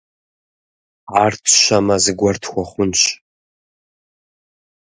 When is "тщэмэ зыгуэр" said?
1.43-2.37